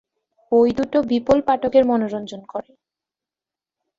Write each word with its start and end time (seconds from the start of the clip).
বই 0.51 0.69
দুটো 0.77 0.97
বিপুল 1.01 1.37
পাঠকের 1.47 1.83
মনোরঞ্জন 1.85 2.41
করে। 2.45 2.71